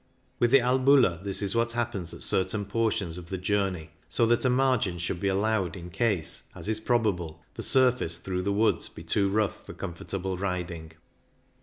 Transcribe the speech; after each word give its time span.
With 0.39 0.49
the 0.49 0.61
Albula 0.61 1.23
this 1.23 1.43
is 1.43 1.55
what 1.55 1.73
happens 1.73 2.11
at 2.11 2.23
certain 2.23 2.65
portions 2.65 3.19
of 3.19 3.29
the 3.29 3.37
journey, 3.37 3.91
so 4.09 4.25
thkt 4.25 4.45
a 4.45 4.49
margin 4.49 4.97
should 4.97 5.19
be 5.19 5.27
allowed 5.27 5.75
in 5.75 5.91
case, 5.91 6.41
as 6.55 6.67
is 6.67 6.79
probable, 6.79 7.43
the 7.53 7.61
surface 7.61 8.17
through 8.17 8.41
the 8.41 8.51
woods 8.51 8.89
be 8.89 9.03
too 9.03 9.29
rough 9.29 9.63
for 9.63 9.73
comfortable 9.75 10.39
riding. 10.39 10.93